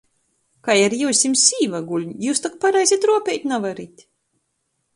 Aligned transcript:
Kai 0.67 0.75
ar 0.85 0.95
jiusim 1.01 1.35
sīva 1.41 1.81
guļ, 1.91 2.07
jius 2.25 2.43
tok 2.45 2.57
pareizi 2.65 2.99
truopeit 3.05 3.49
navarit! 3.53 4.05